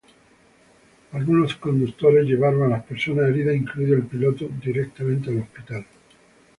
[1.11, 5.85] Algunos conductores llevaron a las personas heridas, incluido el piloto, directamente al hospital.